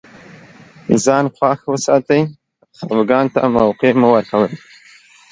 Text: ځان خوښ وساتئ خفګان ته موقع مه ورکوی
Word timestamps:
ځان 1.03 1.25
خوښ 1.35 1.59
وساتئ 1.71 2.21
خفګان 2.77 3.25
ته 3.33 3.41
موقع 3.55 3.91
مه 3.99 4.07
ورکوی 4.13 4.51